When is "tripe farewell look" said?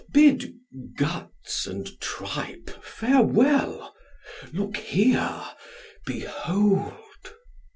1.99-4.75